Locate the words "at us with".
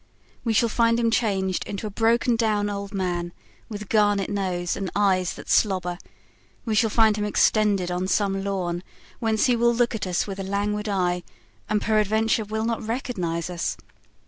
9.93-10.39